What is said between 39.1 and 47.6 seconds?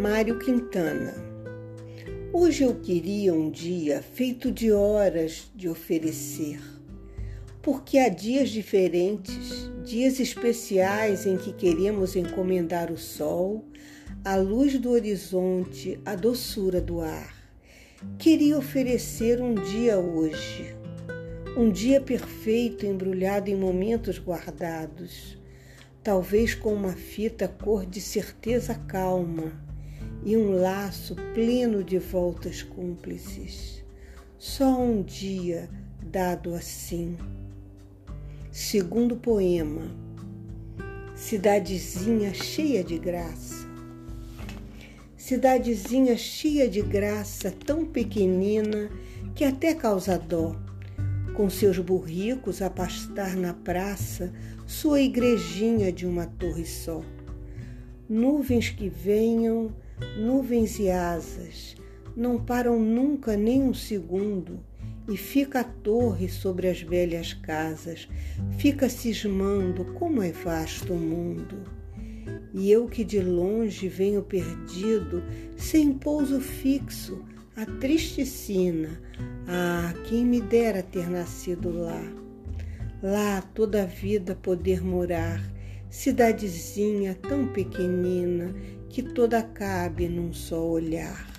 poema, cidadezinha cheia de graça. Cidadezinha cheia de graça,